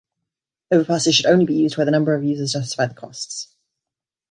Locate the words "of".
2.15-2.23